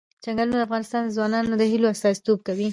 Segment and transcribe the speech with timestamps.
[0.23, 0.83] چنګلونه د افغان
[1.15, 2.69] ځوانانو د هیلو استازیتوب کوي.